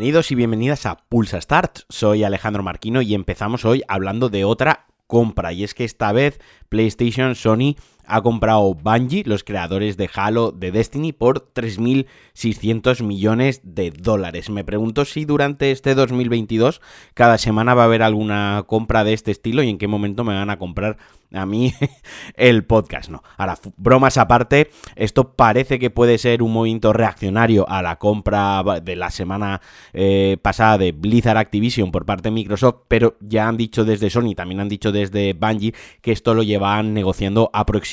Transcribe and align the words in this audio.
Bienvenidos 0.00 0.30
y 0.30 0.34
bienvenidas 0.34 0.86
a 0.86 0.96
Pulsa 0.96 1.38
Start. 1.38 1.80
Soy 1.90 2.24
Alejandro 2.24 2.62
Marquino 2.62 3.02
y 3.02 3.12
empezamos 3.12 3.66
hoy 3.66 3.82
hablando 3.86 4.30
de 4.30 4.46
otra 4.46 4.86
compra. 5.06 5.52
Y 5.52 5.62
es 5.62 5.74
que 5.74 5.84
esta 5.84 6.10
vez 6.12 6.40
PlayStation, 6.70 7.34
Sony 7.34 7.76
ha 8.06 8.22
comprado 8.22 8.74
Bungie, 8.74 9.24
los 9.24 9.44
creadores 9.44 9.96
de 9.96 10.10
Halo, 10.14 10.52
de 10.52 10.72
Destiny, 10.72 11.12
por 11.12 11.52
3.600 11.52 13.02
millones 13.02 13.60
de 13.64 13.90
dólares. 13.90 14.50
Me 14.50 14.64
pregunto 14.64 15.04
si 15.04 15.24
durante 15.24 15.70
este 15.70 15.94
2022 15.94 16.80
cada 17.14 17.38
semana 17.38 17.74
va 17.74 17.82
a 17.82 17.86
haber 17.86 18.02
alguna 18.02 18.64
compra 18.66 19.04
de 19.04 19.12
este 19.12 19.30
estilo 19.30 19.62
y 19.62 19.68
en 19.68 19.78
qué 19.78 19.88
momento 19.88 20.24
me 20.24 20.34
van 20.34 20.50
a 20.50 20.58
comprar 20.58 20.96
a 21.32 21.46
mí 21.46 21.72
el 22.34 22.64
podcast, 22.64 23.10
no. 23.10 23.22
Ahora, 23.36 23.58
bromas 23.76 24.18
aparte, 24.18 24.70
esto 24.96 25.32
parece 25.34 25.78
que 25.78 25.90
puede 25.90 26.18
ser 26.18 26.42
un 26.42 26.52
movimiento 26.52 26.92
reaccionario 26.92 27.68
a 27.68 27.82
la 27.82 27.96
compra 27.96 28.62
de 28.82 28.96
la 28.96 29.10
semana 29.10 29.60
eh, 29.92 30.38
pasada 30.42 30.78
de 30.78 30.92
Blizzard 30.92 31.36
Activision 31.36 31.92
por 31.92 32.04
parte 32.04 32.28
de 32.28 32.34
Microsoft, 32.34 32.82
pero 32.88 33.16
ya 33.20 33.48
han 33.48 33.56
dicho 33.56 33.84
desde 33.84 34.10
Sony, 34.10 34.34
también 34.34 34.60
han 34.60 34.68
dicho 34.68 34.92
desde 34.92 35.32
Bungie 35.34 35.74
que 36.00 36.12
esto 36.12 36.34
lo 36.34 36.42
llevan 36.42 36.94
negociando 36.94 37.50
aproximadamente 37.52 37.89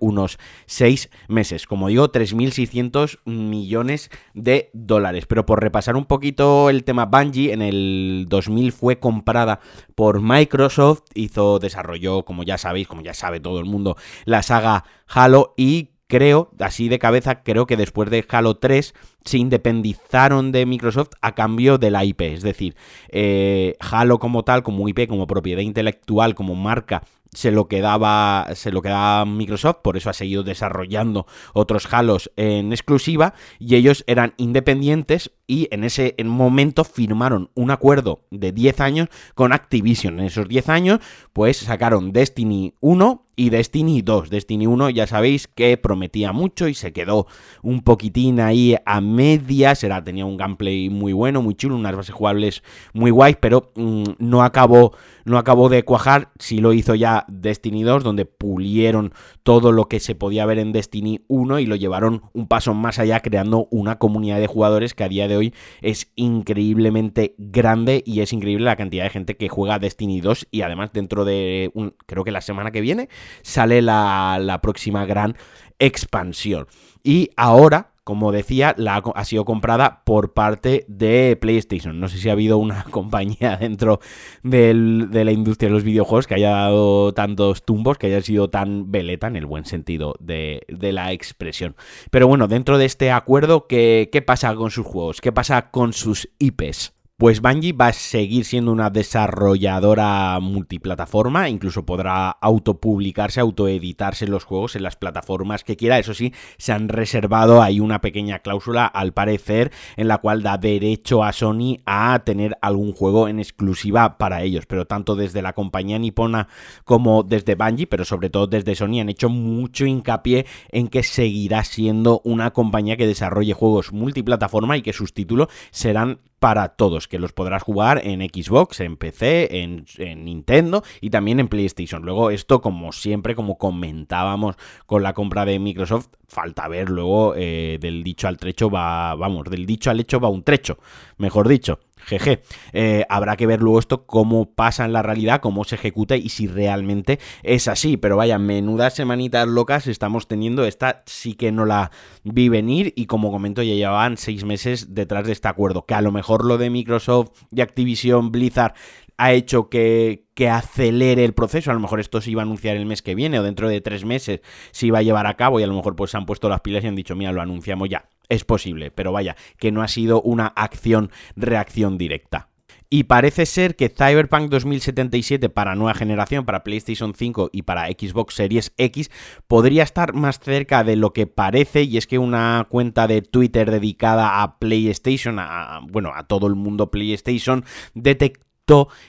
unos 0.00 0.38
6 0.66 1.10
meses. 1.28 1.66
Como 1.66 1.88
digo, 1.88 2.10
3.600 2.10 3.18
millones 3.24 4.10
de 4.34 4.70
dólares. 4.72 5.26
Pero 5.26 5.46
por 5.46 5.62
repasar 5.62 5.96
un 5.96 6.04
poquito 6.04 6.70
el 6.70 6.84
tema 6.84 7.06
Bungie, 7.06 7.52
en 7.52 7.62
el 7.62 8.26
2000 8.28 8.72
fue 8.72 8.98
comprada 8.98 9.60
por 9.94 10.20
Microsoft, 10.20 11.02
hizo, 11.14 11.58
desarrolló 11.58 12.24
como 12.24 12.42
ya 12.42 12.58
sabéis, 12.58 12.88
como 12.88 13.02
ya 13.02 13.14
sabe 13.14 13.40
todo 13.40 13.58
el 13.58 13.66
mundo, 13.66 13.96
la 14.24 14.42
saga 14.42 14.84
Halo 15.06 15.54
y 15.56 15.90
creo, 16.12 16.50
así 16.60 16.90
de 16.90 16.98
cabeza, 16.98 17.42
creo 17.42 17.66
que 17.66 17.78
después 17.78 18.10
de 18.10 18.22
Halo 18.28 18.56
3 18.56 18.92
se 19.24 19.38
independizaron 19.38 20.52
de 20.52 20.66
Microsoft 20.66 21.12
a 21.22 21.34
cambio 21.34 21.78
de 21.78 21.90
la 21.90 22.04
IP. 22.04 22.20
Es 22.20 22.42
decir, 22.42 22.76
eh, 23.08 23.76
Halo 23.80 24.18
como 24.18 24.42
tal, 24.42 24.62
como 24.62 24.86
IP, 24.88 25.08
como 25.08 25.26
propiedad 25.26 25.62
intelectual, 25.62 26.34
como 26.34 26.54
marca, 26.54 27.02
se 27.32 27.50
lo 27.50 27.66
quedaba 27.68 28.48
se 28.54 28.70
lo 28.72 28.82
quedaba 28.82 29.24
Microsoft, 29.24 29.78
por 29.82 29.96
eso 29.96 30.10
ha 30.10 30.12
seguido 30.12 30.42
desarrollando 30.42 31.26
otros 31.54 31.92
Halos 31.92 32.30
en 32.36 32.72
exclusiva 32.72 33.34
y 33.58 33.76
ellos 33.76 34.04
eran 34.06 34.34
independientes 34.36 35.30
y 35.46 35.68
en 35.70 35.84
ese 35.84 36.14
momento 36.24 36.84
firmaron 36.84 37.50
un 37.54 37.70
acuerdo 37.70 38.20
de 38.30 38.52
10 38.52 38.80
años 38.80 39.08
con 39.34 39.52
Activision. 39.52 40.20
En 40.20 40.26
esos 40.26 40.48
10 40.48 40.68
años 40.68 41.00
pues 41.32 41.58
sacaron 41.58 42.12
Destiny 42.12 42.74
1 42.80 43.26
y 43.34 43.50
Destiny 43.50 44.02
2. 44.02 44.30
Destiny 44.30 44.66
1 44.66 44.90
ya 44.90 45.06
sabéis 45.06 45.48
que 45.48 45.76
prometía 45.76 46.32
mucho 46.32 46.68
y 46.68 46.74
se 46.74 46.92
quedó 46.92 47.26
un 47.62 47.82
poquitín 47.82 48.40
ahí 48.40 48.76
a 48.84 49.00
medias, 49.00 49.82
era 49.84 50.04
tenía 50.04 50.26
un 50.26 50.36
gameplay 50.36 50.90
muy 50.90 51.12
bueno, 51.12 51.42
muy 51.42 51.54
chulo, 51.54 51.76
unas 51.76 51.96
bases 51.96 52.14
jugables 52.14 52.62
muy 52.92 53.10
guays, 53.10 53.36
pero 53.40 53.72
mm, 53.74 54.04
no 54.18 54.42
acabó 54.42 54.92
no 55.24 55.38
acabó 55.38 55.68
de 55.68 55.84
cuajar, 55.84 56.30
si 56.38 56.58
lo 56.58 56.72
hizo 56.72 56.94
ya 56.94 57.24
Destiny 57.28 57.82
2, 57.82 58.02
donde 58.02 58.24
pulieron 58.24 59.12
todo 59.42 59.72
lo 59.72 59.86
que 59.86 60.00
se 60.00 60.14
podía 60.14 60.46
ver 60.46 60.58
en 60.58 60.72
Destiny 60.72 61.24
1 61.28 61.60
y 61.60 61.66
lo 61.66 61.76
llevaron 61.76 62.22
un 62.32 62.48
paso 62.48 62.74
más 62.74 62.98
allá, 62.98 63.20
creando 63.20 63.68
una 63.70 63.98
comunidad 63.98 64.40
de 64.40 64.46
jugadores 64.46 64.94
que 64.94 65.04
a 65.04 65.08
día 65.08 65.28
de 65.28 65.36
hoy 65.36 65.41
es 65.80 66.10
increíblemente 66.16 67.34
grande 67.38 68.02
y 68.06 68.20
es 68.20 68.32
increíble 68.32 68.64
la 68.64 68.76
cantidad 68.76 69.04
de 69.04 69.10
gente 69.10 69.36
que 69.36 69.48
juega 69.48 69.78
Destiny 69.78 70.20
2 70.20 70.48
y 70.50 70.62
además 70.62 70.90
dentro 70.92 71.24
de, 71.24 71.72
creo 72.06 72.24
que 72.24 72.30
la 72.30 72.40
semana 72.40 72.70
que 72.70 72.80
viene, 72.80 73.08
sale 73.42 73.82
la, 73.82 74.38
la 74.40 74.60
próxima 74.60 75.04
gran 75.06 75.36
expansión. 75.78 76.66
Y 77.02 77.30
ahora 77.36 77.91
como 78.04 78.32
decía, 78.32 78.74
la 78.78 78.96
ha, 79.14 79.24
sido 79.24 79.44
comprada 79.44 80.02
por 80.04 80.32
parte 80.32 80.84
de 80.88 81.36
PlayStation. 81.40 82.00
No 82.00 82.08
sé 82.08 82.18
si 82.18 82.28
ha 82.28 82.32
habido 82.32 82.58
una 82.58 82.84
compañía 82.90 83.56
dentro 83.56 84.00
de 84.42 84.74
la 84.74 85.32
industria 85.32 85.68
de 85.68 85.74
los 85.74 85.84
videojuegos 85.84 86.26
que 86.26 86.34
haya 86.34 86.50
dado 86.50 87.12
tantos 87.14 87.64
tumbos, 87.64 87.98
que 87.98 88.08
haya 88.08 88.20
sido 88.20 88.50
tan 88.50 88.90
veleta 88.90 89.28
en 89.28 89.36
el 89.36 89.46
buen 89.46 89.64
sentido 89.64 90.14
de, 90.18 90.64
la 90.68 91.12
expresión. 91.12 91.76
Pero 92.10 92.26
bueno, 92.26 92.48
dentro 92.48 92.76
de 92.76 92.86
este 92.86 93.12
acuerdo, 93.12 93.66
¿qué, 93.66 94.08
¿qué 94.12 94.20
pasa 94.20 94.54
con 94.56 94.70
sus 94.70 94.86
juegos? 94.86 95.20
¿Qué 95.20 95.32
pasa 95.32 95.70
con 95.70 95.92
sus 95.92 96.28
IPs? 96.38 96.92
Pues 97.22 97.40
Bungie 97.40 97.72
va 97.72 97.86
a 97.86 97.92
seguir 97.92 98.44
siendo 98.44 98.72
una 98.72 98.90
desarrolladora 98.90 100.40
multiplataforma, 100.40 101.48
incluso 101.48 101.86
podrá 101.86 102.30
autopublicarse, 102.30 103.38
autoeditarse 103.38 104.26
los 104.26 104.42
juegos 104.42 104.74
en 104.74 104.82
las 104.82 104.96
plataformas 104.96 105.62
que 105.62 105.76
quiera. 105.76 106.00
Eso 106.00 106.14
sí, 106.14 106.34
se 106.58 106.72
han 106.72 106.88
reservado 106.88 107.62
ahí 107.62 107.78
una 107.78 108.00
pequeña 108.00 108.40
cláusula, 108.40 108.86
al 108.86 109.12
parecer, 109.12 109.70
en 109.96 110.08
la 110.08 110.18
cual 110.18 110.42
da 110.42 110.58
derecho 110.58 111.22
a 111.22 111.32
Sony 111.32 111.78
a 111.86 112.20
tener 112.24 112.58
algún 112.60 112.92
juego 112.92 113.28
en 113.28 113.38
exclusiva 113.38 114.18
para 114.18 114.42
ellos. 114.42 114.66
Pero 114.66 114.88
tanto 114.88 115.14
desde 115.14 115.42
la 115.42 115.52
compañía 115.52 116.00
nipona 116.00 116.48
como 116.82 117.22
desde 117.22 117.54
Bungie, 117.54 117.86
pero 117.86 118.04
sobre 118.04 118.30
todo 118.30 118.48
desde 118.48 118.74
Sony, 118.74 118.98
han 119.00 119.10
hecho 119.10 119.28
mucho 119.28 119.86
hincapié 119.86 120.44
en 120.70 120.88
que 120.88 121.04
seguirá 121.04 121.62
siendo 121.62 122.20
una 122.24 122.50
compañía 122.52 122.96
que 122.96 123.06
desarrolle 123.06 123.54
juegos 123.54 123.92
multiplataforma 123.92 124.76
y 124.76 124.82
que 124.82 124.92
sus 124.92 125.14
títulos 125.14 125.46
serán 125.70 126.18
para 126.42 126.70
todos, 126.70 127.06
que 127.06 127.20
los 127.20 127.32
podrás 127.32 127.62
jugar 127.62 128.00
en 128.02 128.20
Xbox, 128.20 128.80
en 128.80 128.96
PC, 128.96 129.62
en, 129.62 129.84
Nintendo 130.24 130.82
y 131.00 131.10
también 131.10 131.38
en 131.38 131.46
PlayStation. 131.46 132.02
Luego 132.02 132.30
esto, 132.30 132.60
como 132.60 132.90
siempre, 132.90 133.36
como 133.36 133.58
comentábamos 133.58 134.56
con 134.86 135.04
la 135.04 135.12
compra 135.12 135.44
de 135.44 135.60
Microsoft, 135.60 136.08
falta 136.26 136.66
ver 136.66 136.90
luego 136.90 137.34
eh, 137.36 137.78
del 137.80 138.02
dicho 138.02 138.26
al 138.26 138.38
trecho 138.38 138.68
va, 138.68 139.14
vamos, 139.14 139.48
del 139.50 139.66
dicho 139.66 139.88
al 139.88 140.00
hecho 140.00 140.18
va 140.18 140.30
un 140.30 140.42
trecho, 140.42 140.78
mejor 141.16 141.46
dicho. 141.46 141.78
Jeje, 142.04 142.42
eh, 142.72 143.04
habrá 143.08 143.36
que 143.36 143.46
ver 143.46 143.60
luego 143.60 143.78
esto 143.78 144.06
cómo 144.06 144.54
pasa 144.54 144.84
en 144.84 144.92
la 144.92 145.02
realidad, 145.02 145.40
cómo 145.40 145.64
se 145.64 145.76
ejecuta 145.76 146.16
y 146.16 146.28
si 146.28 146.46
realmente 146.46 147.18
es 147.42 147.68
así. 147.68 147.96
Pero 147.96 148.16
vaya, 148.16 148.38
menudas 148.38 148.94
semanitas 148.94 149.46
locas 149.46 149.86
estamos 149.86 150.28
teniendo. 150.28 150.64
Esta 150.64 151.02
sí 151.06 151.34
que 151.34 151.52
no 151.52 151.64
la 151.64 151.90
vi 152.24 152.48
venir 152.48 152.92
y 152.96 153.06
como 153.06 153.30
comento 153.30 153.62
ya 153.62 153.74
llevaban 153.74 154.16
seis 154.16 154.44
meses 154.44 154.94
detrás 154.94 155.26
de 155.26 155.32
este 155.32 155.48
acuerdo. 155.48 155.86
Que 155.86 155.94
a 155.94 156.02
lo 156.02 156.12
mejor 156.12 156.44
lo 156.44 156.58
de 156.58 156.70
Microsoft 156.70 157.30
y 157.50 157.60
Activision 157.60 158.32
Blizzard 158.32 158.74
ha 159.16 159.32
hecho 159.32 159.68
que, 159.68 160.26
que, 160.34 160.48
acelere 160.48 161.24
el 161.24 161.34
proceso. 161.34 161.70
A 161.70 161.74
lo 161.74 161.80
mejor 161.80 162.00
esto 162.00 162.20
se 162.20 162.30
iba 162.30 162.42
a 162.42 162.44
anunciar 162.44 162.76
el 162.76 162.86
mes 162.86 163.02
que 163.02 163.14
viene 163.14 163.38
o 163.38 163.42
dentro 163.42 163.68
de 163.68 163.80
tres 163.80 164.04
meses 164.04 164.40
se 164.72 164.86
iba 164.86 164.98
a 164.98 165.02
llevar 165.02 165.26
a 165.26 165.34
cabo 165.34 165.60
y 165.60 165.62
a 165.62 165.66
lo 165.66 165.74
mejor 165.74 165.94
pues 165.96 166.10
se 166.10 166.16
han 166.16 166.26
puesto 166.26 166.48
las 166.48 166.60
pilas 166.60 166.82
y 166.84 166.88
han 166.88 166.96
dicho, 166.96 167.14
mira, 167.14 167.32
lo 167.32 167.40
anunciamos 167.40 167.88
ya. 167.88 168.08
Es 168.32 168.44
posible, 168.44 168.90
pero 168.90 169.12
vaya, 169.12 169.36
que 169.58 169.72
no 169.72 169.82
ha 169.82 169.88
sido 169.88 170.22
una 170.22 170.46
acción-reacción 170.46 171.98
directa. 171.98 172.48
Y 172.88 173.04
parece 173.04 173.44
ser 173.44 173.76
que 173.76 173.90
Cyberpunk 173.90 174.48
2077 174.48 175.50
para 175.50 175.74
nueva 175.74 175.92
generación, 175.92 176.46
para 176.46 176.64
PlayStation 176.64 177.12
5 177.12 177.50
y 177.52 177.60
para 177.62 177.88
Xbox 177.88 178.32
Series 178.32 178.72
X, 178.78 179.10
podría 179.48 179.82
estar 179.82 180.14
más 180.14 180.40
cerca 180.40 180.82
de 180.82 180.96
lo 180.96 181.12
que 181.12 181.26
parece. 181.26 181.82
Y 181.82 181.98
es 181.98 182.06
que 182.06 182.18
una 182.18 182.66
cuenta 182.70 183.06
de 183.06 183.20
Twitter 183.20 183.70
dedicada 183.70 184.42
a 184.42 184.58
PlayStation, 184.58 185.38
a, 185.38 185.80
bueno, 185.90 186.12
a 186.14 186.26
todo 186.26 186.46
el 186.46 186.54
mundo 186.54 186.90
PlayStation, 186.90 187.66
detectó 187.92 188.51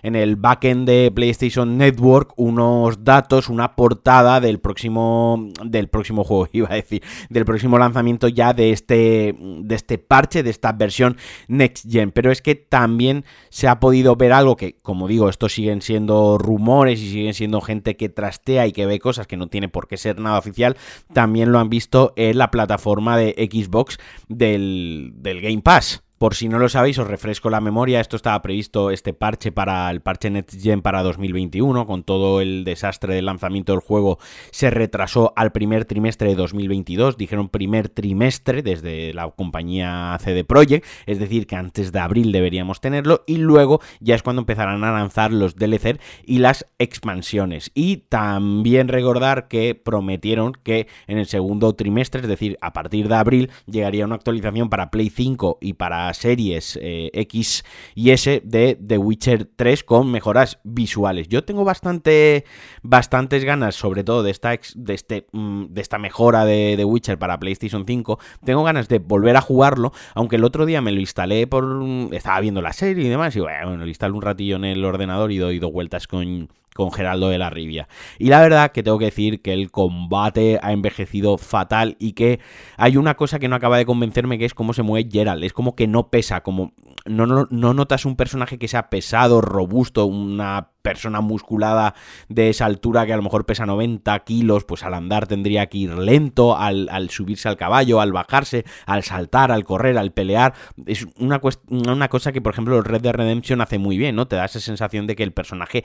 en 0.02 0.16
el 0.16 0.36
backend 0.36 0.88
de 0.88 1.12
PlayStation 1.14 1.78
Network 1.78 2.34
unos 2.38 3.04
datos, 3.04 3.50
una 3.50 3.76
portada 3.76 4.42
del 4.42 4.60
próximo 4.60 5.50
del 5.64 5.90
próximo 5.90 6.24
juego, 6.24 6.50
iba 6.54 6.68
a 6.72 6.76
decir, 6.76 7.04
del 7.30 7.46
próximo 7.46 7.78
lanzamiento 7.78 8.28
ya 8.28 8.54
de 8.54 8.72
este 8.72 9.36
de 9.40 9.76
este 9.76 9.98
parche, 10.00 10.44
de 10.44 10.50
esta 10.50 10.72
versión 10.72 11.18
Next 11.48 11.90
Gen, 11.90 12.12
pero 12.12 12.32
es 12.32 12.42
que 12.42 12.56
también 12.56 13.26
se 13.50 13.68
ha 13.68 13.80
podido 13.80 14.16
ver 14.16 14.34
algo 14.34 14.58
que, 14.58 14.76
como 14.82 15.08
digo, 15.08 15.30
estos 15.30 15.54
siguen 15.54 15.82
siendo 15.82 16.38
rumores 16.38 17.00
y 17.00 17.12
siguen 17.12 17.34
siendo 17.34 17.62
gente 17.62 17.96
que 17.96 18.10
trastea 18.10 18.66
y 18.68 18.72
que 18.72 18.86
ve 18.86 19.00
cosas 19.00 19.28
que 19.28 19.38
no 19.38 19.48
tiene 19.48 19.70
por 19.70 19.88
qué 19.88 19.98
ser 19.98 20.20
nada 20.20 20.40
oficial, 20.40 20.78
también 21.14 21.52
lo 21.52 21.60
han 21.60 21.70
visto 21.70 22.14
en 22.16 22.38
la 22.38 22.50
plataforma 22.50 23.18
de 23.18 23.34
Xbox 23.52 23.98
del, 24.28 25.14
del 25.16 25.42
Game 25.42 25.62
Pass. 25.62 26.04
Por 26.24 26.36
si 26.36 26.48
no 26.48 26.58
lo 26.58 26.70
sabéis, 26.70 26.98
os 27.00 27.08
refresco 27.10 27.50
la 27.50 27.60
memoria. 27.60 28.00
Esto 28.00 28.16
estaba 28.16 28.42
previsto, 28.42 28.92
este 28.92 29.14
parche 29.14 29.52
para 29.52 29.92
el 29.92 30.00
parche 30.00 30.30
NetGen 30.30 30.82
para 30.82 31.04
2021. 31.04 31.86
Con 31.86 32.04
todo 32.04 32.40
el 32.40 32.64
desastre 32.64 33.14
del 33.14 33.26
lanzamiento 33.26 33.74
del 33.74 33.82
juego, 33.82 34.20
se 34.50 34.70
retrasó 34.70 35.34
al 35.36 35.52
primer 35.52 35.84
trimestre 35.84 36.30
de 36.30 36.36
2022. 36.36 37.18
Dijeron 37.18 37.50
primer 37.50 37.90
trimestre 37.90 38.62
desde 38.62 39.14
la 39.14 39.30
compañía 39.32 40.18
CD 40.22 40.46
Projekt, 40.46 40.86
es 41.08 41.20
decir, 41.20 41.46
que 41.46 41.58
antes 41.58 41.92
de 41.92 42.00
abril 42.00 42.32
deberíamos 42.32 42.80
tenerlo. 42.80 43.26
Y 43.28 43.36
luego 43.36 43.82
ya 44.00 44.16
es 44.16 44.24
cuando 44.24 44.44
empezarán 44.44 44.82
a 44.86 44.94
lanzar 44.94 45.34
los 45.34 45.58
DLC 45.58 46.00
y 46.26 46.38
las 46.38 46.66
expansiones. 46.80 47.70
Y 47.74 47.98
también 47.98 48.88
recordar 48.88 49.50
que 49.50 49.76
prometieron 49.76 50.54
que 50.54 50.88
en 51.08 51.18
el 51.18 51.26
segundo 51.26 51.74
trimestre, 51.74 52.22
es 52.22 52.30
decir, 52.30 52.58
a 52.62 52.72
partir 52.72 53.10
de 53.10 53.16
abril, 53.16 53.52
llegaría 53.66 54.06
una 54.06 54.16
actualización 54.16 54.70
para 54.70 54.90
Play 54.90 55.10
5 55.10 55.58
y 55.60 55.74
para 55.74 56.13
series 56.14 56.78
eh, 56.82 57.10
X 57.14 57.64
y 57.96 58.12
S 58.12 58.42
de 58.44 58.78
The 58.86 58.98
Witcher 58.98 59.46
3 59.56 59.84
con 59.84 60.12
mejoras 60.12 60.60
visuales. 60.64 61.28
Yo 61.28 61.44
tengo 61.44 61.64
bastante, 61.64 62.46
bastantes 62.82 63.44
ganas, 63.44 63.76
sobre 63.76 64.04
todo 64.04 64.24
de 64.24 64.32
esta, 64.32 64.58
de 64.76 64.94
este, 64.94 65.28
mm, 65.32 65.66
de 65.70 65.82
esta 65.82 65.98
mejora 65.98 66.46
de 66.46 66.76
The 66.78 66.86
Witcher 66.86 67.18
para 67.18 67.40
PlayStation 67.40 67.86
5. 67.86 68.20
Tengo 68.44 68.64
ganas 68.64 68.88
de 68.88 69.00
volver 69.00 69.36
a 69.38 69.42
jugarlo, 69.42 69.92
aunque 70.16 70.36
el 70.38 70.44
otro 70.44 70.66
día 70.66 70.82
me 70.82 70.92
lo 70.92 71.00
instalé 71.00 71.48
por... 71.48 71.84
Estaba 72.12 72.40
viendo 72.40 72.62
la 72.62 72.74
serie 72.74 73.06
y 73.06 73.10
demás, 73.10 73.36
y 73.36 73.40
bueno, 73.40 73.78
lo 73.78 73.88
instalé 73.88 74.14
un 74.14 74.22
ratillo 74.22 74.56
en 74.56 74.66
el 74.66 74.84
ordenador 74.86 75.32
y 75.32 75.38
doy 75.38 75.60
dos 75.60 75.72
vueltas 75.72 76.08
con 76.08 76.50
con 76.74 76.92
Geraldo 76.92 77.30
de 77.30 77.38
la 77.38 77.50
Rivia. 77.50 77.88
Y 78.20 78.30
la 78.30 78.42
verdad 78.42 78.72
que 78.72 78.84
tengo 78.84 79.00
que 79.00 79.06
decir 79.06 79.42
que 79.42 79.54
el 79.54 79.72
combate 79.72 80.60
ha 80.62 80.72
envejecido 80.72 81.38
fatal 81.38 81.96
y 82.00 82.14
que 82.14 82.40
hay 82.78 82.98
una 82.98 83.16
cosa 83.16 83.40
que 83.40 83.48
no 83.48 83.56
acaba 83.56 83.78
de 83.78 83.86
convencerme 83.86 84.38
que 84.38 84.46
es 84.46 84.54
cómo 84.54 84.74
se 84.74 84.84
mueve 84.84 85.10
Gerald. 85.12 85.44
Es 85.44 85.54
como 85.54 85.76
que 85.76 85.88
no 85.88 86.10
pesa, 86.10 86.42
como 86.42 86.74
no, 87.06 87.26
no, 87.26 87.48
no 87.50 87.74
notas 87.74 88.06
un 88.06 88.16
personaje 88.16 88.58
que 88.58 88.68
sea 88.68 88.90
pesado, 88.90 89.42
robusto, 89.42 90.06
una 90.06 90.70
persona 90.82 91.22
musculada 91.22 91.96
de 92.28 92.50
esa 92.50 92.66
altura 92.66 93.06
que 93.06 93.14
a 93.14 93.18
lo 93.18 93.24
mejor 93.24 93.46
pesa 93.46 93.66
90 93.66 94.20
kilos, 94.20 94.66
pues 94.66 94.84
al 94.84 94.94
andar 94.94 95.28
tendría 95.28 95.68
que 95.68 95.80
ir 95.80 95.98
lento, 95.98 96.58
al, 96.58 96.90
al 96.90 97.10
subirse 97.10 97.50
al 97.50 97.58
caballo, 97.58 98.02
al 98.02 98.12
bajarse, 98.12 98.66
al 98.86 99.04
saltar, 99.04 99.52
al 99.52 99.64
correr, 99.64 99.98
al 99.98 100.12
pelear. 100.12 100.54
Es 100.86 101.08
una, 101.18 101.42
una 101.70 102.10
cosa 102.10 102.32
que, 102.32 102.42
por 102.42 102.54
ejemplo, 102.54 102.78
el 102.78 102.86
Red 102.86 103.02
Dead 103.02 103.14
Redemption 103.14 103.62
hace 103.62 103.80
muy 103.80 103.98
bien, 103.98 104.16
¿no? 104.16 104.28
Te 104.28 104.36
da 104.36 104.46
esa 104.46 104.60
sensación 104.60 105.08
de 105.08 105.16
que 105.16 105.24
el 105.24 105.32
personaje 105.32 105.84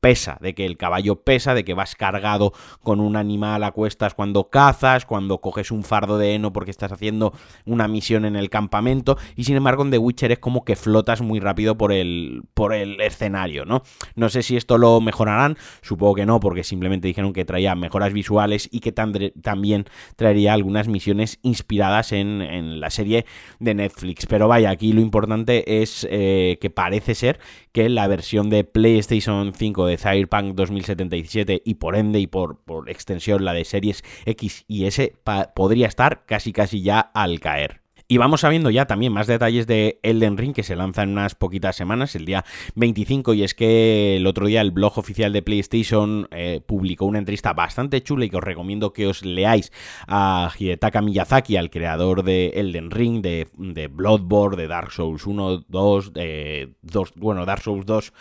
pesa, 0.00 0.38
de 0.40 0.54
que 0.54 0.66
el 0.66 0.76
caballo 0.76 1.22
pesa, 1.22 1.54
de 1.54 1.64
que 1.64 1.74
vas 1.74 1.94
cargado 1.94 2.52
con 2.82 3.00
un 3.00 3.16
animal 3.16 3.64
a 3.64 3.72
cuestas 3.72 4.14
cuando 4.14 4.50
cazas, 4.50 5.06
cuando 5.06 5.40
coges 5.40 5.70
un 5.70 5.82
fardo 5.82 6.18
de 6.18 6.34
heno 6.34 6.52
porque 6.52 6.70
estás 6.70 6.92
haciendo 6.92 7.32
una 7.64 7.88
misión 7.88 8.24
en 8.24 8.36
el 8.36 8.50
campamento, 8.50 9.18
y 9.34 9.44
sin 9.44 9.56
embargo 9.56 9.82
en 9.82 9.90
The 9.90 9.98
Witcher 9.98 10.32
es 10.32 10.38
como 10.38 10.64
que 10.64 10.76
flotas 10.76 11.22
muy 11.22 11.40
rápido 11.40 11.76
por 11.76 11.92
el, 11.92 12.44
por 12.54 12.72
el 12.72 13.00
escenario, 13.00 13.64
¿no? 13.64 13.82
No 14.14 14.28
sé 14.28 14.42
si 14.42 14.56
esto 14.56 14.78
lo 14.78 15.00
mejorarán, 15.00 15.56
supongo 15.82 16.14
que 16.14 16.26
no, 16.26 16.40
porque 16.40 16.64
simplemente 16.64 17.08
dijeron 17.08 17.32
que 17.32 17.44
traía 17.44 17.74
mejoras 17.74 18.12
visuales 18.12 18.68
y 18.70 18.80
que 18.80 18.92
también 18.92 19.86
traería 20.16 20.52
algunas 20.52 20.88
misiones 20.88 21.38
inspiradas 21.42 22.12
en, 22.12 22.42
en, 22.42 22.80
la 22.80 22.90
serie 22.90 23.26
de 23.58 23.74
Netflix. 23.74 24.26
Pero 24.26 24.48
vaya, 24.48 24.70
aquí 24.70 24.92
lo 24.92 25.00
importante 25.00 25.82
es 25.82 26.06
eh, 26.10 26.58
que 26.60 26.70
parece 26.70 27.14
ser 27.14 27.38
que 27.72 27.88
la 27.88 28.06
versión 28.08 28.50
de 28.50 28.64
PlayStation 28.64 29.52
5 29.54 29.86
de 29.86 29.95
Cyberpunk 29.98 30.54
2077 30.54 31.62
y 31.64 31.74
por 31.74 31.96
ende 31.96 32.20
y 32.20 32.26
por, 32.26 32.60
por 32.64 32.90
extensión 32.90 33.44
la 33.44 33.52
de 33.52 33.64
series 33.64 34.02
X 34.24 34.64
y 34.68 34.86
S 34.86 35.14
podría 35.54 35.86
estar 35.86 36.24
casi 36.26 36.52
casi 36.52 36.82
ya 36.82 37.00
al 37.00 37.40
caer. 37.40 37.85
Y 38.08 38.18
vamos 38.18 38.42
sabiendo 38.42 38.70
ya 38.70 38.86
también 38.86 39.12
más 39.12 39.26
detalles 39.26 39.66
de 39.66 39.98
Elden 40.04 40.36
Ring 40.36 40.54
que 40.54 40.62
se 40.62 40.76
lanza 40.76 41.02
en 41.02 41.10
unas 41.10 41.34
poquitas 41.34 41.74
semanas, 41.74 42.14
el 42.14 42.24
día 42.24 42.44
25, 42.76 43.34
y 43.34 43.42
es 43.42 43.52
que 43.54 44.16
el 44.16 44.28
otro 44.28 44.46
día 44.46 44.60
el 44.60 44.70
blog 44.70 44.96
oficial 44.96 45.32
de 45.32 45.42
PlayStation 45.42 46.28
eh, 46.30 46.60
publicó 46.64 47.06
una 47.06 47.18
entrevista 47.18 47.52
bastante 47.52 48.00
chula 48.04 48.26
y 48.26 48.30
que 48.30 48.36
os 48.36 48.44
recomiendo 48.44 48.92
que 48.92 49.08
os 49.08 49.24
leáis 49.24 49.72
a 50.06 50.52
Hidetaka 50.56 51.02
Miyazaki, 51.02 51.56
al 51.56 51.68
creador 51.68 52.22
de 52.22 52.52
Elden 52.54 52.92
Ring, 52.92 53.22
de, 53.22 53.48
Bloodborne, 53.90 54.56
de 54.56 54.68
Dark 54.68 54.92
Souls 54.92 55.26
1, 55.26 55.64
2, 55.66 56.12
de 56.12 56.74
2, 56.82 57.12
bueno, 57.16 57.44
Dark 57.44 57.62
Souls 57.62 57.86
2 57.86 58.12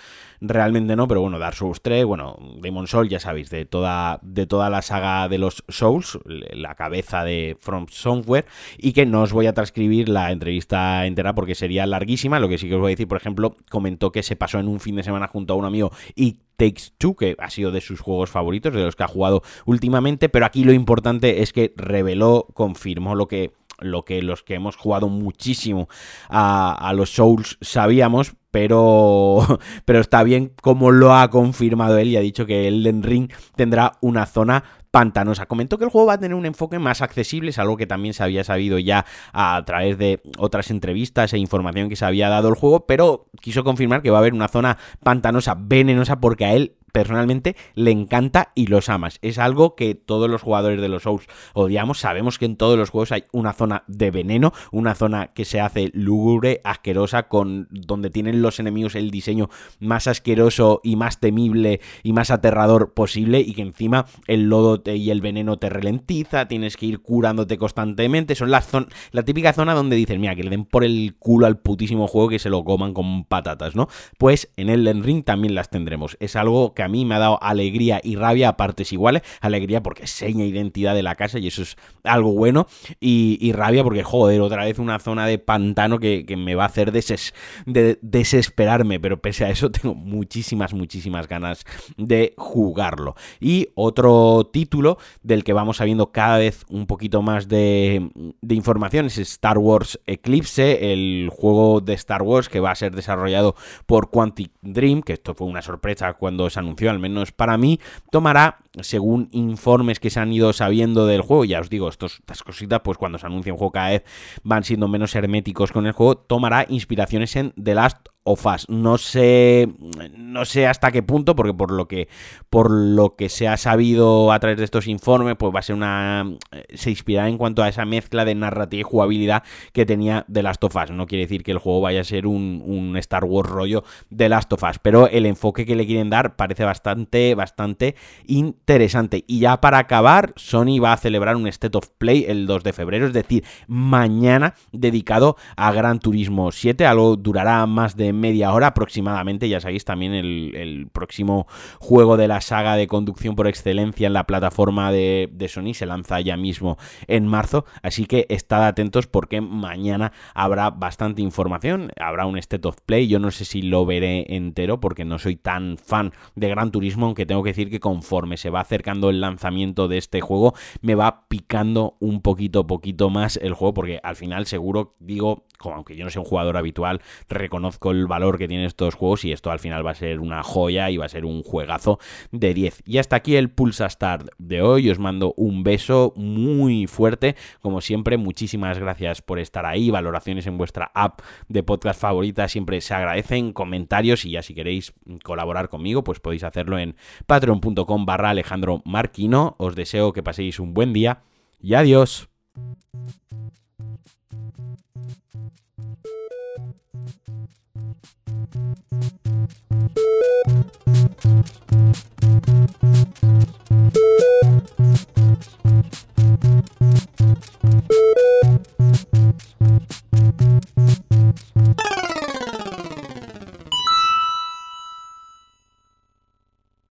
realmente 0.41 0.95
no, 0.95 1.07
pero 1.07 1.21
bueno, 1.21 1.39
Dark 1.39 1.55
Souls 1.55 1.81
3, 1.81 2.05
bueno, 2.05 2.37
Demon 2.61 2.87
Soul, 2.87 3.09
ya 3.09 3.19
sabéis, 3.19 3.49
de 3.49 3.65
toda, 3.65 4.19
de 4.21 4.47
toda 4.47 4.69
la 4.69 4.81
saga 4.81 5.27
de 5.27 5.37
los 5.37 5.63
Souls, 5.69 6.19
la 6.25 6.75
cabeza 6.75 7.23
de 7.23 7.57
From 7.59 7.87
Software, 7.89 8.45
y 8.77 8.93
que 8.93 9.05
no 9.05 9.21
os 9.21 9.31
voy 9.33 9.47
a 9.47 9.53
transcribir 9.53 9.74
la 9.75 10.31
entrevista 10.31 11.05
entera 11.05 11.35
porque 11.35 11.55
sería 11.55 11.85
larguísima, 11.85 12.39
lo 12.39 12.49
que 12.49 12.57
sí 12.57 12.67
que 12.67 12.75
os 12.75 12.81
voy 12.81 12.89
a 12.89 12.95
decir, 12.95 13.07
por 13.07 13.17
ejemplo, 13.17 13.57
comentó 13.69 14.11
que 14.11 14.23
se 14.23 14.35
pasó 14.35 14.59
en 14.59 14.67
un 14.67 14.79
fin 14.79 14.95
de 14.95 15.03
semana 15.03 15.27
junto 15.27 15.53
a 15.53 15.57
un 15.57 15.65
amigo 15.65 15.91
y 16.15 16.39
Takes 16.57 16.91
Two, 16.97 17.15
que 17.15 17.35
ha 17.39 17.49
sido 17.49 17.71
de 17.71 17.81
sus 17.81 17.99
juegos 17.99 18.29
favoritos, 18.29 18.73
de 18.73 18.81
los 18.81 18.95
que 18.95 19.03
ha 19.03 19.07
jugado 19.07 19.43
últimamente, 19.65 20.29
pero 20.29 20.45
aquí 20.45 20.63
lo 20.63 20.71
importante 20.71 21.41
es 21.41 21.51
que 21.51 21.73
reveló, 21.75 22.47
confirmó 22.53 23.15
lo 23.15 23.27
que 23.27 23.53
lo 23.79 24.05
que 24.05 24.21
los 24.21 24.41
que 24.41 24.53
hemos 24.53 24.77
jugado 24.77 25.09
muchísimo 25.09 25.89
a 26.29 26.93
los 26.95 27.09
Souls 27.09 27.57
sabíamos, 27.59 28.35
pero, 28.55 29.59
pero 29.83 29.99
está 29.99 30.23
bien 30.23 30.53
como 30.61 30.89
lo 30.89 31.13
ha 31.13 31.29
confirmado 31.29 31.97
él 31.97 32.07
y 32.07 32.15
ha 32.15 32.21
dicho 32.21 32.45
que 32.45 32.69
Elden 32.69 33.03
Ring 33.03 33.29
tendrá 33.57 33.97
una 33.99 34.25
zona 34.25 34.63
pantanosa. 34.91 35.45
Comentó 35.45 35.77
que 35.77 35.83
el 35.83 35.89
juego 35.89 36.07
va 36.07 36.13
a 36.13 36.17
tener 36.17 36.35
un 36.35 36.45
enfoque 36.45 36.79
más 36.79 37.01
accesible, 37.01 37.49
es 37.49 37.59
algo 37.59 37.75
que 37.75 37.85
también 37.85 38.13
se 38.13 38.23
había 38.23 38.45
sabido 38.45 38.79
ya 38.79 39.05
a 39.33 39.61
través 39.65 39.97
de 39.97 40.21
otras 40.37 40.71
entrevistas 40.71 41.33
e 41.33 41.37
información 41.37 41.89
que 41.89 41.97
se 41.97 42.05
había 42.05 42.29
dado 42.29 42.47
el 42.47 42.55
juego, 42.55 42.85
pero 42.85 43.25
quiso 43.41 43.65
confirmar 43.65 44.01
que 44.01 44.09
va 44.09 44.19
a 44.19 44.21
haber 44.21 44.33
una 44.33 44.47
zona 44.47 44.77
pantanosa, 45.03 45.57
venenosa, 45.59 46.21
porque 46.21 46.45
a 46.45 46.53
él 46.53 46.77
personalmente 46.95 47.57
le 47.73 47.91
encanta 47.91 48.53
y 48.55 48.67
los 48.67 48.87
amas. 48.87 49.19
Es 49.21 49.37
algo 49.37 49.75
que 49.75 49.95
todos 49.95 50.29
los 50.29 50.41
jugadores 50.41 50.79
de 50.79 50.87
los 50.87 51.03
Souls 51.03 51.27
odiamos. 51.53 51.99
Sabemos 51.99 52.39
que 52.39 52.45
en 52.45 52.55
todos 52.55 52.77
los 52.77 52.89
juegos 52.89 53.11
hay 53.11 53.25
una 53.33 53.51
zona 53.51 53.83
de 53.87 54.11
veneno, 54.11 54.53
una 54.71 54.95
zona 54.95 55.33
que 55.33 55.43
se 55.43 55.59
hace 55.59 55.91
lúgubre, 55.93 56.61
asquerosa, 56.63 57.23
con 57.23 57.67
donde 57.69 58.09
tienen 58.09 58.41
los 58.41 58.61
enemigos 58.61 58.95
el 58.95 59.11
diseño 59.11 59.49
más 59.81 60.07
asqueroso 60.07 60.79
y 60.85 60.95
más 60.95 61.19
temible 61.19 61.81
y 62.01 62.13
más 62.13 62.31
aterrador 62.31 62.93
posible 62.93 63.41
y 63.41 63.55
que 63.55 63.63
encima 63.63 64.05
el 64.27 64.47
lodo 64.47 64.81
y 64.85 65.09
el 65.09 65.19
veneno 65.19 65.57
te 65.57 65.67
ralentiza, 65.67 66.47
tienes 66.47 66.77
que 66.77 66.85
ir 66.85 67.01
curándote 67.01 67.57
constantemente. 67.57 68.35
Son 68.35 68.51
las 68.51 68.69
la 69.11 69.23
típica 69.23 69.51
zona 69.51 69.73
donde 69.73 69.97
dices, 69.97 70.17
mira, 70.17 70.33
que 70.33 70.43
le 70.45 70.49
den 70.49 70.63
por 70.63 70.85
el 70.85 71.17
culo 71.19 71.45
al 71.45 71.59
putísimo 71.59 72.07
juego 72.07 72.29
que 72.29 72.39
se 72.39 72.49
lo 72.49 72.63
coman 72.63 72.93
con 72.93 73.25
patatas, 73.25 73.75
¿no? 73.75 73.89
Pues 74.17 74.53
en 74.55 74.69
Elden 74.69 75.03
Ring 75.03 75.25
también 75.25 75.55
las 75.55 75.69
tendremos. 75.69 76.15
Es 76.21 76.37
algo 76.37 76.73
que 76.73 76.84
a 76.85 76.87
mí 76.87 77.03
me 77.05 77.15
ha 77.15 77.19
dado 77.19 77.37
alegría 77.41 77.99
y 78.03 78.15
rabia 78.15 78.49
a 78.49 78.57
partes 78.57 78.91
iguales. 78.93 79.23
Alegría 79.41 79.81
porque 79.83 80.07
seña 80.07 80.45
identidad 80.45 80.95
de 80.95 81.03
la 81.03 81.15
casa 81.15 81.39
y 81.39 81.47
eso 81.47 81.61
es 81.61 81.77
algo 82.03 82.33
bueno. 82.33 82.67
Y, 82.99 83.51
rabia 83.53 83.83
porque, 83.83 84.03
joder, 84.03 84.41
otra 84.41 84.65
vez 84.65 84.79
una 84.79 84.99
zona 84.99 85.27
de 85.27 85.37
pantano 85.39 85.99
que, 85.99 86.25
me 86.35 86.55
va 86.55 86.63
a 86.63 86.67
hacer 86.67 86.91
desesperarme. 86.91 88.99
Pero 88.99 89.21
pese 89.21 89.45
a 89.45 89.49
eso, 89.49 89.71
tengo 89.71 89.95
muchísimas, 89.95 90.73
muchísimas 90.73 91.27
ganas 91.27 91.65
de 91.97 92.33
jugarlo. 92.37 93.15
Y 93.39 93.69
otro 93.75 94.49
título 94.51 94.97
del 95.23 95.43
que 95.43 95.53
vamos 95.53 95.77
sabiendo 95.77 96.11
cada 96.11 96.37
vez 96.37 96.65
un 96.69 96.87
poquito 96.87 97.21
más 97.21 97.47
de, 97.47 98.09
de 98.41 98.55
información 98.55 99.05
es 99.07 99.17
Star 99.17 99.57
Wars 99.57 99.99
Eclipse, 100.05 100.93
el 100.93 101.29
juego 101.31 101.81
de 101.81 101.93
Star 101.93 102.21
Wars 102.21 102.49
que 102.49 102.59
va 102.59 102.71
a 102.71 102.75
ser 102.75 102.95
desarrollado 102.95 103.55
por 103.85 104.09
Quantic 104.09 104.51
Dream, 104.61 105.01
que 105.01 105.13
esto 105.13 105.33
fue 105.33 105.47
una 105.47 105.61
sorpresa 105.61 106.13
cuando 106.13 106.49
se 106.49 106.59
anunció 106.59 106.74
al 106.89 106.99
menos 106.99 107.31
para 107.31 107.57
mí, 107.57 107.79
tomará, 108.11 108.59
según 108.81 109.29
informes 109.31 109.99
que 109.99 110.09
se 110.09 110.19
han 110.19 110.31
ido 110.33 110.53
sabiendo 110.53 111.05
del 111.05 111.21
juego, 111.21 111.45
ya 111.45 111.59
os 111.59 111.69
digo, 111.69 111.89
estos, 111.89 112.19
estas 112.19 112.43
cositas, 112.43 112.81
pues 112.83 112.97
cuando 112.97 113.17
se 113.17 113.25
anuncia 113.25 113.53
un 113.53 113.57
juego 113.57 113.71
cada 113.71 113.89
vez 113.89 114.03
van 114.43 114.63
siendo 114.63 114.87
menos 114.87 115.15
herméticos 115.15 115.71
con 115.71 115.87
el 115.87 115.93
juego, 115.93 116.17
tomará 116.17 116.65
inspiraciones 116.69 117.35
en 117.35 117.53
The 117.61 117.75
Last 117.75 118.07
o 118.27 118.35
Fast. 118.35 118.67
No 118.69 118.97
sé, 118.97 119.69
no 120.17 120.45
sé 120.45 120.65
hasta 120.65 120.91
qué 120.91 121.03
punto, 121.03 121.35
porque 121.35 121.53
por 121.53 121.71
lo 121.71 121.87
que, 121.87 122.09
por 122.49 122.71
lo 122.71 123.15
que 123.15 123.29
se 123.29 123.47
ha 123.47 123.55
sabido 123.55 124.31
a 124.31 124.39
través 124.39 124.57
de 124.57 124.63
estos 124.63 124.87
informes, 124.87 125.35
pues 125.37 125.53
va 125.53 125.59
a 125.59 125.61
ser 125.61 125.75
una, 125.75 126.25
eh, 126.51 126.63
se 126.73 126.89
inspirará 126.89 127.29
en 127.29 127.37
cuanto 127.37 127.61
a 127.61 127.69
esa 127.69 127.85
mezcla 127.85 128.25
de 128.25 128.33
narrativa 128.33 128.81
y 128.81 128.83
jugabilidad 128.83 129.43
que 129.73 129.85
tenía 129.85 130.25
The 130.31 130.41
Last 130.41 130.63
of 130.63 130.75
Us. 130.75 130.89
No 130.89 131.05
quiere 131.05 131.25
decir 131.25 131.43
que 131.43 131.51
el 131.51 131.59
juego 131.59 131.81
vaya 131.81 132.01
a 132.01 132.03
ser 132.03 132.25
un, 132.25 132.63
un 132.65 132.97
Star 132.97 133.25
Wars 133.25 133.47
rollo 133.47 133.83
de 134.09 134.27
Last 134.27 134.51
of 134.53 134.63
Us, 134.63 134.79
pero 134.79 135.07
el 135.07 135.27
enfoque 135.27 135.67
que 135.67 135.75
le 135.75 135.85
quieren 135.85 136.09
dar 136.09 136.35
parece 136.35 136.63
bastante, 136.63 137.35
bastante 137.35 137.95
interesante. 138.25 139.23
Y 139.27 139.39
ya 139.39 139.61
para 139.61 139.77
acabar, 139.77 140.33
Sony 140.35 140.79
va 140.83 140.93
a 140.93 140.97
celebrar 140.97 141.35
un 141.35 141.47
State 141.47 141.77
of 141.77 141.89
Play 141.99 142.25
el 142.27 142.47
2 142.47 142.63
de 142.63 142.73
febrero, 142.73 143.05
es 143.05 143.13
decir, 143.13 143.43
mañana 143.67 144.55
dedicado 144.71 145.35
a 145.55 145.71
Gran 145.71 145.99
Turismo 145.99 146.51
7, 146.51 146.87
algo 146.87 147.17
durará 147.17 147.63
más 147.67 147.95
de 147.95 148.14
media 148.15 148.53
hora 148.53 148.67
aproximadamente. 148.67 149.49
Ya 149.49 149.59
sabéis, 149.59 149.85
también 149.85 150.13
el, 150.13 150.87
próximo 150.91 151.47
juego 151.79 152.17
de 152.17 152.27
la 152.27 152.41
saga 152.41 152.75
de 152.75 152.87
conducción 152.87 153.35
por 153.35 153.47
excelencia 153.47 154.07
en 154.07 154.13
la 154.13 154.25
plataforma 154.25 154.91
de, 154.91 155.29
Sony 155.47 155.73
se 155.73 155.85
lanza 155.85 156.19
ya 156.21 156.37
mismo 156.37 156.77
en 157.07 157.27
marzo. 157.27 157.65
Así 157.83 158.05
que 158.05 158.25
estad 158.29 158.65
atentos 158.65 159.07
porque 159.07 159.41
mañana 159.41 160.11
habrá 160.33 160.69
bastante 160.69 161.21
información. 161.21 161.91
Habrá 161.99 162.25
un 162.25 162.37
State 162.37 162.67
of 162.67 162.77
Play. 162.85 163.07
Yo 163.07 163.19
no 163.19 163.31
sé 163.31 163.45
si 163.45 163.61
lo 163.61 163.85
veré 163.85 164.35
entero 164.35 164.79
porque 164.79 165.05
no 165.05 165.19
soy 165.19 165.35
tan 165.35 165.77
fan 165.77 166.13
de 166.35 166.49
Gran 166.49 166.71
Turismo, 166.71 167.05
aunque 167.05 167.25
tengo 167.25 167.43
que 167.43 167.51
decir 167.51 167.69
que 167.69 167.79
conforme 167.79 168.37
se 168.37 168.49
va 168.49 168.61
acercando 168.61 169.09
el 169.09 169.21
lanzamiento 169.21 169.87
de 169.87 169.97
este 169.97 170.21
juego, 170.21 170.53
me 170.81 170.95
va 170.95 171.27
picando 171.27 171.97
un 171.99 172.21
poquito, 172.21 172.67
poquito 172.67 173.09
más 173.09 173.37
el 173.37 173.53
juego 173.53 173.73
porque 173.73 173.99
al 174.03 174.15
final 174.15 174.45
seguro, 174.45 174.95
digo, 174.99 175.45
como 175.57 175.75
aunque 175.75 175.95
yo 175.95 176.03
no 176.03 176.09
sea 176.09 176.21
un 176.21 176.27
jugador 176.27 176.57
habitual, 176.57 177.01
reconozco 177.29 177.91
el 177.91 178.07
valor 178.07 178.37
que 178.37 178.47
tienen 178.47 178.65
estos 178.65 178.95
juegos 178.95 179.25
y 179.25 179.31
esto 179.31 179.51
al 179.51 179.59
final 179.59 179.85
va 179.85 179.91
a 179.91 179.95
ser 179.95 180.19
una 180.19 180.43
joya 180.43 180.89
y 180.89 180.97
va 180.97 181.05
a 181.05 181.09
ser 181.09 181.25
un 181.25 181.43
juegazo 181.43 181.99
de 182.31 182.53
10. 182.53 182.83
Y 182.85 182.97
hasta 182.97 183.15
aquí 183.15 183.35
el 183.35 183.49
Pulsa 183.49 183.89
Start 183.89 184.29
de 184.37 184.61
hoy. 184.61 184.89
Os 184.89 184.99
mando 184.99 185.33
un 185.37 185.63
beso 185.63 186.13
muy 186.15 186.87
fuerte. 186.87 187.35
Como 187.61 187.81
siempre, 187.81 188.17
muchísimas 188.17 188.79
gracias 188.79 189.21
por 189.21 189.39
estar 189.39 189.65
ahí. 189.65 189.89
Valoraciones 189.91 190.47
en 190.47 190.57
vuestra 190.57 190.91
app 190.93 191.21
de 191.47 191.63
podcast 191.63 191.99
favorita 191.99 192.47
siempre 192.47 192.81
se 192.81 192.93
agradecen. 192.93 193.53
Comentarios 193.53 194.25
y 194.25 194.31
ya 194.31 194.41
si 194.41 194.53
queréis 194.53 194.93
colaborar 195.23 195.69
conmigo, 195.69 196.03
pues 196.03 196.19
podéis 196.19 196.43
hacerlo 196.43 196.77
en 196.79 196.95
patreon.com 197.25 198.05
barra 198.05 198.29
Alejandro 198.29 198.81
Marquino. 198.85 199.55
Os 199.57 199.75
deseo 199.75 200.13
que 200.13 200.23
paséis 200.23 200.59
un 200.59 200.73
buen 200.73 200.93
día 200.93 201.23
y 201.59 201.73
adiós. 201.73 202.29